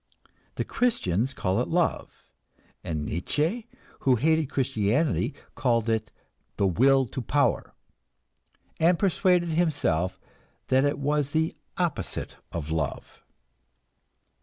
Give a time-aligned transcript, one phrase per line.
[0.55, 2.23] The Christians call it love,
[2.83, 3.67] and Nietzsche,
[3.99, 6.11] who hated Christianity, called it
[6.57, 7.75] "the will to power,"
[8.79, 10.19] and persuaded himself
[10.69, 13.21] that it was the opposite of love.